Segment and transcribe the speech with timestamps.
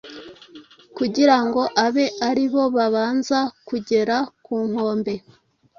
[0.97, 5.13] kugira ngo abe ari bo babanza kugera ku nkombe;